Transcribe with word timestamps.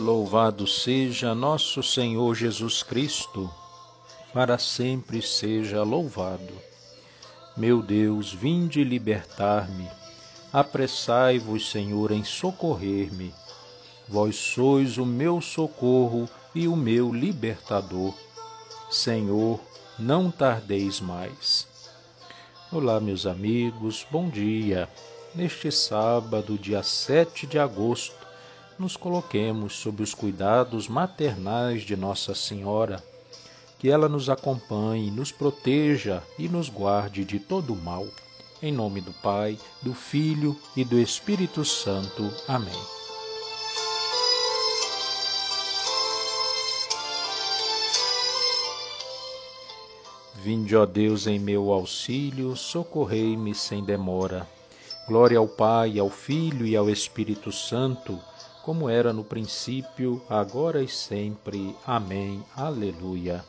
Louvado 0.00 0.66
seja 0.66 1.34
nosso 1.34 1.82
Senhor 1.82 2.34
Jesus 2.34 2.82
Cristo, 2.82 3.50
para 4.32 4.56
sempre 4.56 5.20
seja 5.20 5.82
louvado. 5.82 6.54
Meu 7.54 7.82
Deus, 7.82 8.32
vinde 8.32 8.82
libertar-me, 8.82 9.86
apressai-vos, 10.50 11.70
Senhor, 11.70 12.12
em 12.12 12.24
socorrer-me. 12.24 13.34
Vós 14.08 14.36
sois 14.36 14.96
o 14.96 15.04
meu 15.04 15.38
socorro 15.38 16.26
e 16.54 16.66
o 16.66 16.74
meu 16.74 17.12
libertador. 17.12 18.14
Senhor, 18.90 19.60
não 19.98 20.30
tardeis 20.30 20.98
mais. 20.98 21.68
Olá, 22.72 22.98
meus 23.00 23.26
amigos, 23.26 24.06
bom 24.10 24.30
dia. 24.30 24.88
Neste 25.34 25.70
sábado, 25.70 26.56
dia 26.56 26.82
7 26.82 27.46
de 27.46 27.58
agosto, 27.58 28.19
nos 28.80 28.96
coloquemos 28.96 29.74
sob 29.76 30.02
os 30.02 30.14
cuidados 30.14 30.88
maternais 30.88 31.82
de 31.82 31.94
Nossa 31.94 32.34
Senhora, 32.34 33.04
que 33.78 33.90
ela 33.90 34.08
nos 34.08 34.30
acompanhe, 34.30 35.10
nos 35.10 35.30
proteja 35.30 36.22
e 36.38 36.48
nos 36.48 36.70
guarde 36.70 37.22
de 37.22 37.38
todo 37.38 37.74
o 37.74 37.76
mal. 37.76 38.06
Em 38.62 38.72
nome 38.72 39.02
do 39.02 39.12
Pai, 39.12 39.58
do 39.82 39.92
Filho 39.92 40.56
e 40.74 40.82
do 40.82 40.98
Espírito 40.98 41.62
Santo. 41.62 42.32
Amém. 42.48 42.72
Vinde, 50.42 50.74
ó 50.74 50.86
Deus, 50.86 51.26
em 51.26 51.38
meu 51.38 51.70
auxílio, 51.70 52.56
socorrei-me 52.56 53.54
sem 53.54 53.84
demora. 53.84 54.48
Glória 55.06 55.38
ao 55.38 55.46
Pai, 55.46 55.98
ao 55.98 56.08
Filho 56.08 56.66
e 56.66 56.74
ao 56.74 56.88
Espírito 56.88 57.52
Santo 57.52 58.18
como 58.70 58.88
era 58.88 59.12
no 59.12 59.24
princípio, 59.24 60.22
agora 60.30 60.80
e 60.80 60.86
sempre. 60.86 61.74
Amém. 61.84 62.40
Aleluia. 62.56 63.44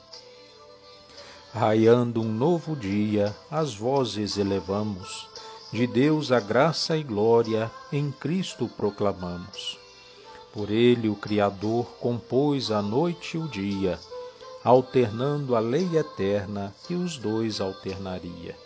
Raiando 1.54 2.22
um 2.22 2.34
novo 2.34 2.76
dia, 2.76 3.36
as 3.52 3.76
vozes 3.76 4.40
elevamos, 4.40 5.30
de 5.72 5.86
Deus 5.86 6.32
a 6.32 6.40
graça 6.40 6.98
e 6.98 7.04
glória, 7.04 7.70
em 7.94 8.12
Cristo 8.12 8.68
proclamamos. 8.68 9.78
Por 10.52 10.72
ele 10.72 11.08
o 11.08 11.16
Criador 11.16 11.86
compôs 12.00 12.72
a 12.72 12.82
noite 12.82 13.38
e 13.38 13.40
o 13.40 13.48
dia, 13.48 14.00
alternando 14.64 15.56
a 15.56 15.60
lei 15.60 15.88
eterna 15.96 16.74
que 16.88 16.96
os 16.96 17.20
dois 17.20 17.62
alternaria. 17.62 18.58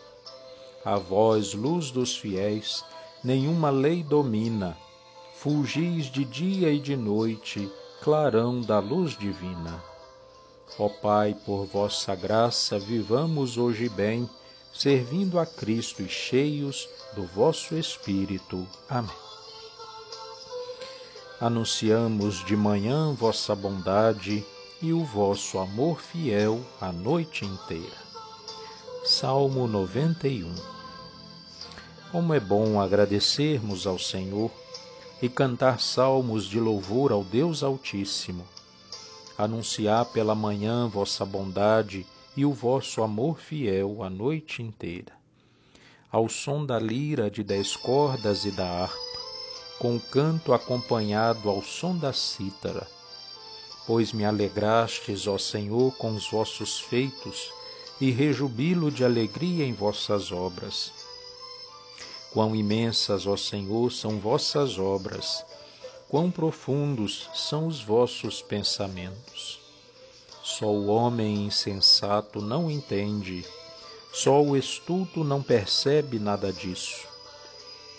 A 0.86 0.96
vós, 0.96 1.54
luz 1.54 1.92
dos 1.92 2.16
fiéis, 2.16 2.82
nenhuma 3.22 3.70
lei 3.70 4.02
domina, 4.02 4.78
fulgis 5.40 6.06
de 6.08 6.26
dia 6.26 6.72
e 6.72 6.80
de 6.80 6.96
noite, 6.96 7.72
clarão 8.02 8.62
da 8.62 8.80
luz 8.80 9.18
divina. 9.18 9.84
Ó 10.80 10.90
Pai, 10.90 11.36
por 11.46 11.66
vossa 11.66 12.16
graça, 12.16 12.80
vivamos 12.80 13.58
hoje 13.58 13.88
bem, 13.88 14.30
servindo 14.74 15.40
a 15.40 15.46
Cristo 15.46 16.02
e 16.02 16.10
cheios 16.10 16.90
do 17.16 17.24
vosso 17.28 17.76
Espírito. 17.76 18.68
Amém. 18.90 19.16
Anunciamos 21.40 22.44
de 22.46 22.56
manhã 22.56 23.14
vossa 23.14 23.54
bondade 23.54 24.44
e 24.82 24.94
o 24.94 25.04
vosso 25.04 25.60
amor 25.60 26.02
fiel 26.02 26.60
a 26.82 26.92
noite 26.92 27.46
inteira. 27.46 28.06
Salmo 29.04 29.68
91 29.68 30.54
Como 32.12 32.34
é 32.34 32.40
bom 32.40 32.82
agradecermos 32.82 33.86
ao 33.86 34.00
Senhor 34.00 34.50
e 35.22 35.30
cantar 35.30 35.80
salmos 35.80 36.46
de 36.46 36.60
louvor 36.60 37.12
ao 37.12 37.24
Deus 37.24 37.64
Altíssimo. 37.64 38.46
Anunciar 39.38 40.06
pela 40.06 40.36
manhã 40.36 40.88
vossa 40.88 41.26
bondade 41.26 42.06
e 42.36 42.46
o 42.46 42.54
vosso 42.54 43.02
amor 43.02 43.40
fiel 43.40 44.04
a 44.04 44.10
noite 44.10 44.62
inteira. 44.62 45.14
Ao 46.12 46.28
som 46.30 46.66
da 46.66 46.80
lira 46.80 47.30
de 47.30 47.44
dez 47.44 47.76
cordas 47.76 48.46
e 48.46 48.52
da 48.52 48.68
harpa, 48.68 48.96
com 49.80 49.96
o 49.96 50.00
canto 50.00 50.54
acompanhado 50.54 51.50
ao 51.50 51.62
som 51.62 51.98
da 51.98 52.14
cítara. 52.14 52.88
Pois 53.86 54.14
me 54.14 54.26
alegrastes, 54.26 55.28
ó 55.28 55.38
Senhor, 55.38 55.96
com 55.98 56.16
os 56.16 56.30
vossos 56.30 56.80
feitos, 56.80 57.52
e 58.00 58.12
rejubilo 58.12 58.92
de 58.92 59.06
alegria 59.06 59.66
em 59.66 59.74
vossas 59.74 60.32
obras 60.32 60.92
Quão 62.36 62.54
imensas, 62.54 63.26
ó 63.26 63.38
Senhor, 63.38 63.90
são 63.94 64.20
vossas 64.20 64.78
obras, 64.78 65.46
quão 66.10 66.30
profundos 66.30 67.30
são 67.34 67.66
os 67.66 67.82
vossos 67.82 68.42
pensamentos. 68.42 69.62
Só 70.44 70.66
o 70.66 70.88
homem 70.88 71.46
insensato 71.46 72.42
não 72.42 72.70
entende, 72.70 73.46
só 74.12 74.44
o 74.44 74.58
estulto 74.58 75.24
não 75.24 75.42
percebe 75.42 76.20
nada 76.20 76.52
disso. 76.52 77.08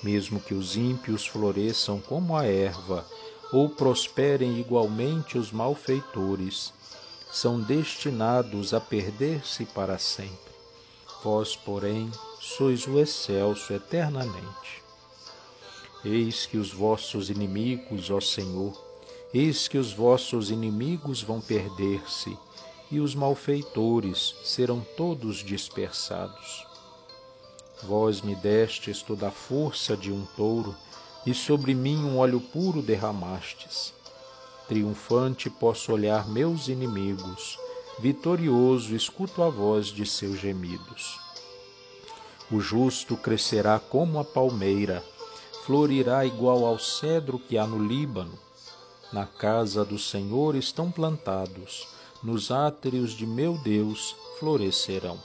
Mesmo 0.02 0.38
que 0.38 0.52
os 0.52 0.76
ímpios 0.76 1.26
floresçam 1.26 1.98
como 1.98 2.36
a 2.36 2.44
erva, 2.44 3.06
ou 3.50 3.70
prosperem 3.70 4.60
igualmente 4.60 5.38
os 5.38 5.50
malfeitores, 5.50 6.74
são 7.32 7.58
destinados 7.58 8.74
a 8.74 8.82
perder-se 8.82 9.64
para 9.64 9.96
sempre. 9.98 10.55
Vós, 11.26 11.56
porém, 11.56 12.08
sois 12.40 12.86
o 12.86 13.00
excelso 13.00 13.72
eternamente. 13.72 14.80
Eis 16.04 16.46
que 16.46 16.56
os 16.56 16.72
vossos 16.72 17.30
inimigos, 17.30 18.12
ó 18.12 18.20
Senhor, 18.20 18.80
eis 19.34 19.66
que 19.66 19.76
os 19.76 19.92
vossos 19.92 20.52
inimigos 20.52 21.22
vão 21.22 21.40
perder-se, 21.40 22.38
e 22.92 23.00
os 23.00 23.12
malfeitores 23.16 24.36
serão 24.44 24.86
todos 24.96 25.38
dispersados. 25.38 26.64
Vós 27.82 28.22
me 28.22 28.36
destes 28.36 29.02
toda 29.02 29.26
a 29.26 29.32
força 29.32 29.96
de 29.96 30.12
um 30.12 30.24
touro, 30.36 30.76
e 31.26 31.34
sobre 31.34 31.74
mim 31.74 32.04
um 32.04 32.18
óleo 32.18 32.40
puro 32.40 32.80
derramastes. 32.80 33.92
Triunfante 34.68 35.50
posso 35.50 35.90
olhar 35.90 36.28
meus 36.28 36.68
inimigos, 36.68 37.58
vitorioso 37.98 38.94
escuto 38.94 39.42
a 39.42 39.48
voz 39.48 39.86
de 39.86 40.04
seus 40.04 40.38
gemidos. 40.38 41.18
O 42.50 42.60
justo 42.60 43.16
crescerá 43.16 43.78
como 43.78 44.18
a 44.18 44.24
palmeira, 44.24 45.02
florirá 45.64 46.24
igual 46.24 46.64
ao 46.64 46.78
cedro 46.78 47.38
que 47.38 47.56
há 47.56 47.66
no 47.66 47.82
Líbano. 47.84 48.38
Na 49.12 49.24
casa 49.24 49.84
do 49.84 49.98
Senhor 49.98 50.54
estão 50.54 50.90
plantados, 50.90 51.88
nos 52.22 52.50
átrios 52.50 53.12
de 53.12 53.26
meu 53.26 53.56
Deus 53.58 54.14
florescerão. 54.38 55.18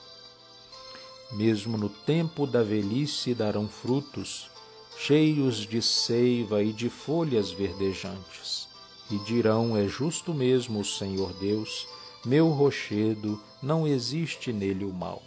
Mesmo 1.31 1.77
no 1.77 1.89
tempo 1.89 2.47
da 2.47 2.63
velhice 2.63 3.33
darão 3.33 3.67
frutos, 3.67 4.49
cheios 4.97 5.57
de 5.57 5.81
seiva 5.81 6.63
e 6.63 6.71
de 6.71 6.89
folhas 6.89 7.51
verdejantes. 7.51 8.67
E 9.09 9.17
dirão: 9.19 9.75
É 9.75 9.87
justo 9.87 10.33
mesmo 10.33 10.79
o 10.79 10.85
Senhor 10.85 11.33
Deus, 11.33 11.87
meu 12.23 12.49
rochedo, 12.49 13.41
não 13.63 13.87
existe 13.87 14.53
nele 14.53 14.85
o 14.85 14.93
mal. 14.93 15.23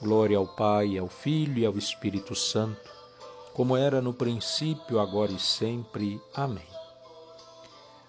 Glória 0.00 0.36
ao 0.36 0.46
Pai, 0.46 0.98
ao 0.98 1.08
Filho 1.08 1.58
e 1.58 1.64
ao 1.64 1.78
Espírito 1.78 2.34
Santo, 2.34 2.90
como 3.54 3.74
era 3.74 4.02
no 4.02 4.12
princípio, 4.12 5.00
agora 5.00 5.32
e 5.32 5.38
sempre. 5.38 6.20
Amém. 6.34 6.68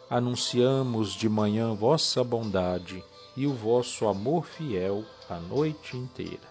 Anunciamos 0.09 1.13
de 1.13 1.29
manhã 1.29 1.73
vossa 1.73 2.23
bondade 2.23 3.03
e 3.35 3.47
o 3.47 3.53
vosso 3.53 4.07
amor 4.07 4.45
fiel 4.45 5.05
a 5.29 5.39
noite 5.39 5.95
inteira. 5.95 6.49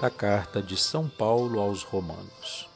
Da 0.00 0.08
carta 0.08 0.62
de 0.62 0.76
São 0.76 1.08
Paulo 1.08 1.60
aos 1.60 1.82
Romanos. 1.82 2.68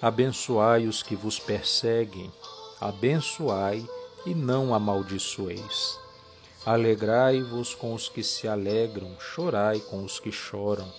Abençoai 0.00 0.86
os 0.86 1.02
que 1.02 1.16
vos 1.16 1.38
perseguem, 1.38 2.32
abençoai 2.80 3.84
e 4.26 4.34
não 4.34 4.74
amaldiçoeis 4.74 5.98
Alegrai-vos 6.66 7.76
com 7.76 7.94
os 7.94 8.08
que 8.08 8.24
se 8.24 8.48
alegram, 8.48 9.14
chorai 9.20 9.78
com 9.78 10.02
os 10.02 10.18
que 10.18 10.32
choram. 10.32 10.92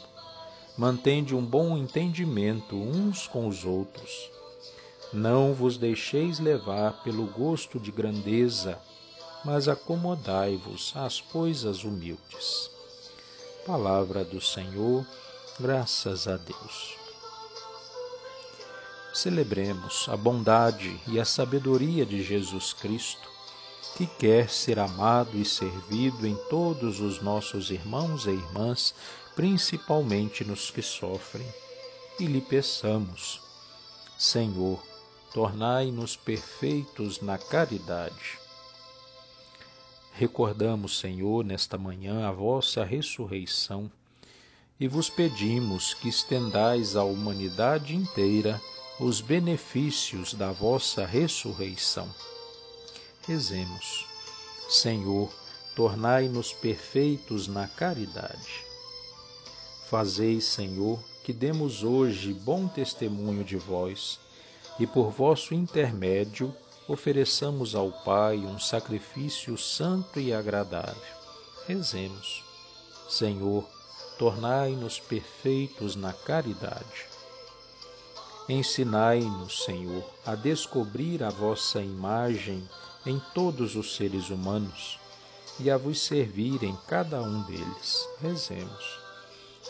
Mantende 0.77 1.35
um 1.35 1.43
bom 1.43 1.77
entendimento 1.77 2.73
uns 2.73 3.27
com 3.27 3.49
os 3.49 3.65
outros. 3.65 4.31
Não 5.11 5.53
vos 5.53 5.77
deixeis 5.77 6.39
levar 6.39 7.03
pelo 7.03 7.25
gosto 7.27 7.81
de 7.81 7.91
grandeza, 7.91 8.79
mas 9.43 9.67
acomodai-vos 9.67 10.93
às 10.95 11.19
coisas 11.19 11.83
humildes. 11.83 12.71
Palavra 13.65 14.23
do 14.23 14.39
Senhor, 14.39 15.05
graças 15.59 16.29
a 16.29 16.37
Deus. 16.37 16.96
Celebremos 19.17 20.07
a 20.09 20.15
bondade 20.15 21.01
e 21.07 21.19
a 21.19 21.25
sabedoria 21.25 22.05
de 22.05 22.21
Jesus 22.21 22.71
Cristo 22.71 23.27
que 23.95 24.05
quer 24.05 24.47
ser 24.47 24.77
amado 24.77 25.35
e 25.35 25.43
servido 25.43 26.27
em 26.27 26.35
todos 26.51 26.99
os 26.99 27.19
nossos 27.19 27.71
irmãos 27.71 28.27
e 28.27 28.29
irmãs, 28.29 28.93
principalmente 29.35 30.45
nos 30.45 30.69
que 30.69 30.83
sofrem. 30.83 31.47
E 32.19 32.27
lhe 32.27 32.39
peçamos, 32.39 33.41
Senhor, 34.19 34.79
tornai-nos 35.33 36.15
perfeitos 36.15 37.19
na 37.19 37.39
caridade. 37.39 38.37
Recordamos, 40.13 40.99
Senhor, 40.99 41.43
nesta 41.43 41.75
manhã 41.75 42.27
a 42.27 42.31
vossa 42.31 42.83
ressurreição 42.83 43.91
e 44.79 44.87
vos 44.87 45.09
pedimos 45.09 45.95
que 45.95 46.07
estendais 46.07 46.95
à 46.95 47.03
humanidade 47.03 47.95
inteira 47.95 48.61
os 48.99 49.21
benefícios 49.21 50.33
da 50.33 50.51
vossa 50.51 51.05
ressurreição. 51.05 52.09
Rezemos. 53.27 54.07
Senhor, 54.67 55.31
tornai-nos 55.75 56.51
perfeitos 56.51 57.47
na 57.47 57.67
caridade. 57.67 58.65
Fazei, 59.87 60.41
Senhor, 60.41 60.99
que 61.23 61.31
demos 61.31 61.83
hoje 61.83 62.33
bom 62.33 62.67
testemunho 62.67 63.43
de 63.43 63.55
vós 63.55 64.19
e 64.79 64.87
por 64.87 65.11
vosso 65.11 65.53
intermédio 65.53 66.53
ofereçamos 66.87 67.75
ao 67.75 67.91
Pai 67.91 68.37
um 68.37 68.57
sacrifício 68.57 69.57
santo 69.57 70.19
e 70.19 70.33
agradável. 70.33 71.17
Rezemos. 71.67 72.43
Senhor, 73.07 73.63
tornai-nos 74.17 74.99
perfeitos 74.99 75.95
na 75.95 76.13
caridade. 76.13 77.16
Ensinai-nos, 78.49 79.65
Senhor, 79.65 80.05
a 80.25 80.33
descobrir 80.33 81.21
a 81.21 81.29
vossa 81.29 81.81
imagem 81.81 82.65
em 83.05 83.21
todos 83.33 83.75
os 83.75 83.97
seres 83.97 84.29
humanos 84.29 84.97
e 85.59 85.69
a 85.69 85.77
vos 85.77 85.99
servir 85.99 86.63
em 86.63 86.73
cada 86.87 87.21
um 87.21 87.43
deles. 87.43 88.07
Rezemos. 88.21 88.99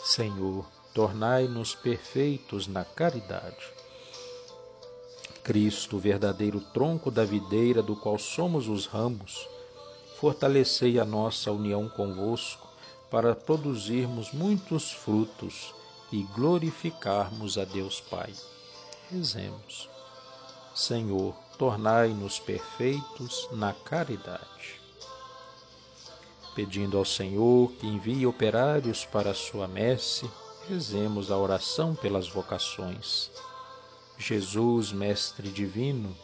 Senhor, 0.04 0.64
tornai-nos 0.94 1.74
perfeitos 1.74 2.68
na 2.68 2.84
caridade. 2.84 3.66
Cristo, 5.42 5.98
verdadeiro 5.98 6.60
tronco 6.60 7.10
da 7.10 7.24
videira 7.24 7.82
do 7.82 7.96
qual 7.96 8.16
somos 8.16 8.68
os 8.68 8.86
ramos, 8.86 9.48
fortalecei 10.20 11.00
a 11.00 11.04
nossa 11.04 11.50
união 11.50 11.88
convosco 11.88 12.68
para 13.10 13.34
produzirmos 13.34 14.30
muitos 14.32 14.92
frutos 14.92 15.74
e 16.12 16.22
glorificarmos 16.22 17.58
a 17.58 17.64
Deus 17.64 18.00
Pai. 18.00 18.32
Rezemos. 19.10 19.88
Senhor, 20.74 21.34
tornai-nos 21.56 22.38
perfeitos 22.38 23.48
na 23.52 23.72
caridade. 23.72 24.78
Pedindo 26.54 26.98
ao 26.98 27.06
Senhor 27.06 27.72
que 27.72 27.86
envie 27.86 28.26
operários 28.26 29.06
para 29.06 29.30
a 29.30 29.34
sua 29.34 29.66
messe, 29.66 30.30
rezemos 30.68 31.30
a 31.30 31.38
oração 31.38 31.94
pelas 31.94 32.28
vocações. 32.28 33.30
Jesus, 34.18 34.92
Mestre 34.92 35.48
Divino, 35.48 36.14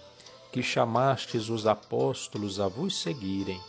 que 0.52 0.62
chamastes 0.62 1.48
os 1.48 1.66
apóstolos 1.66 2.60
a 2.60 2.68
vos 2.68 3.00
seguirem, 3.00 3.60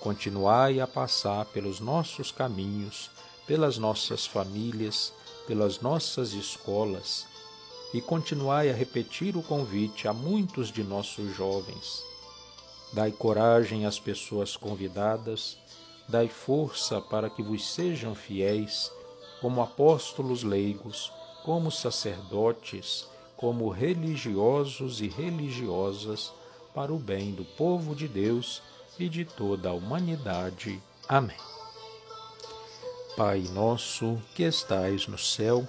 continuai 0.00 0.80
a 0.80 0.86
passar 0.86 1.46
pelos 1.46 1.80
nossos 1.80 2.30
caminhos, 2.30 3.10
pelas 3.46 3.78
nossas 3.78 4.26
famílias, 4.26 5.14
pelas 5.46 5.80
nossas 5.80 6.34
escolas, 6.34 7.26
e 7.94 8.00
continuai 8.00 8.68
a 8.68 8.74
repetir 8.74 9.36
o 9.36 9.42
convite 9.42 10.08
a 10.08 10.12
muitos 10.12 10.72
de 10.72 10.82
nossos 10.82 11.32
jovens. 11.36 12.02
Dai 12.92 13.12
coragem 13.12 13.86
às 13.86 14.00
pessoas 14.00 14.56
convidadas, 14.56 15.56
dai 16.08 16.28
força 16.28 17.00
para 17.00 17.30
que 17.30 17.40
vos 17.40 17.64
sejam 17.72 18.12
fiéis, 18.12 18.90
como 19.40 19.62
apóstolos 19.62 20.42
leigos, 20.42 21.12
como 21.44 21.70
sacerdotes, 21.70 23.06
como 23.36 23.68
religiosos 23.68 25.00
e 25.00 25.06
religiosas, 25.06 26.32
para 26.74 26.92
o 26.92 26.98
bem 26.98 27.30
do 27.32 27.44
povo 27.44 27.94
de 27.94 28.08
Deus 28.08 28.60
e 28.98 29.08
de 29.08 29.24
toda 29.24 29.68
a 29.68 29.72
humanidade. 29.72 30.82
Amém. 31.08 31.36
Pai 33.16 33.42
nosso 33.52 34.20
que 34.34 34.42
estais 34.42 35.06
no 35.06 35.16
céu, 35.16 35.68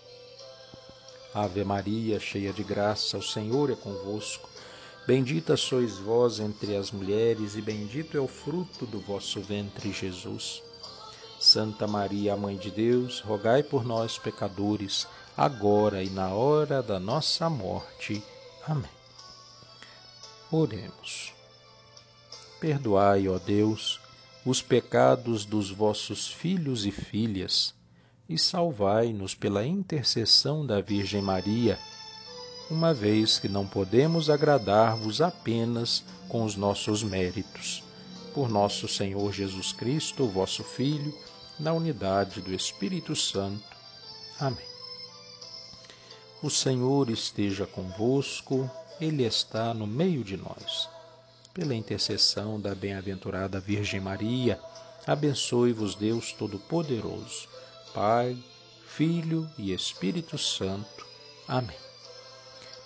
Ave 1.33 1.63
Maria, 1.63 2.19
cheia 2.19 2.51
de 2.51 2.63
graça, 2.63 3.17
o 3.17 3.23
Senhor 3.23 3.71
é 3.71 3.75
convosco. 3.75 4.49
Bendita 5.07 5.55
sois 5.55 5.97
vós 5.97 6.39
entre 6.39 6.75
as 6.75 6.91
mulheres, 6.91 7.55
e 7.55 7.61
bendito 7.61 8.17
é 8.17 8.19
o 8.19 8.27
fruto 8.27 8.85
do 8.85 8.99
vosso 8.99 9.39
ventre, 9.39 9.91
Jesus. 9.91 10.61
Santa 11.39 11.87
Maria, 11.87 12.35
Mãe 12.35 12.57
de 12.57 12.69
Deus, 12.69 13.21
rogai 13.21 13.63
por 13.63 13.85
nós, 13.85 14.17
pecadores, 14.17 15.07
agora 15.35 16.03
e 16.03 16.09
na 16.09 16.29
hora 16.29 16.83
da 16.83 16.99
nossa 16.99 17.49
morte. 17.49 18.21
Amém. 18.67 18.91
Oremos. 20.51 21.33
Perdoai, 22.59 23.27
ó 23.27 23.39
Deus, 23.39 23.99
os 24.45 24.61
pecados 24.61 25.45
dos 25.45 25.71
vossos 25.71 26.27
filhos 26.27 26.85
e 26.85 26.91
filhas, 26.91 27.73
e 28.31 28.37
salvai-nos 28.37 29.35
pela 29.35 29.65
intercessão 29.65 30.65
da 30.65 30.79
Virgem 30.79 31.21
Maria, 31.21 31.77
uma 32.69 32.93
vez 32.93 33.37
que 33.37 33.49
não 33.49 33.67
podemos 33.67 34.29
agradar-vos 34.29 35.19
apenas 35.19 36.03
com 36.29 36.43
os 36.45 36.55
nossos 36.55 37.03
méritos. 37.03 37.83
Por 38.33 38.49
nosso 38.49 38.87
Senhor 38.87 39.33
Jesus 39.33 39.73
Cristo, 39.73 40.25
vosso 40.27 40.63
Filho, 40.63 41.13
na 41.59 41.73
unidade 41.73 42.39
do 42.39 42.53
Espírito 42.53 43.15
Santo. 43.15 43.75
Amém. 44.39 44.71
O 46.41 46.49
Senhor 46.49 47.09
esteja 47.09 47.67
convosco, 47.67 48.71
Ele 48.99 49.23
está 49.23 49.73
no 49.73 49.85
meio 49.85 50.23
de 50.23 50.37
nós 50.37 50.89
pela 51.53 51.75
intercessão 51.75 52.59
da 52.59 52.73
bem-aventurada 52.73 53.59
Virgem 53.59 53.99
Maria, 53.99 54.59
abençoe-vos 55.05 55.95
Deus 55.95 56.31
Todo-Poderoso, 56.31 57.49
Pai, 57.93 58.37
Filho 58.85 59.49
e 59.57 59.73
Espírito 59.73 60.37
Santo. 60.37 61.05
Amém. 61.47 61.77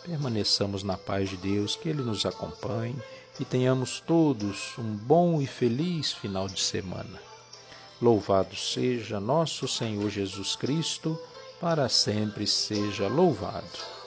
Permaneçamos 0.03 0.83
na 0.83 0.97
paz 0.97 1.29
de 1.29 1.38
Deus, 1.38 1.75
que 1.75 1.89
Ele 1.89 2.01
nos 2.01 2.25
acompanhe 2.25 2.95
e 3.39 3.45
tenhamos 3.45 4.00
todos 4.00 4.77
um 4.77 4.95
bom 4.95 5.41
e 5.41 5.47
feliz 5.47 6.13
final 6.13 6.47
de 6.47 6.59
semana. 6.59 7.19
Louvado 8.01 8.55
seja 8.55 9.19
nosso 9.19 9.67
Senhor 9.67 10.09
Jesus 10.09 10.55
Cristo, 10.55 11.19
para 11.59 11.89
sempre 11.89 12.45
seja 12.45 13.07
louvado. 13.07 14.04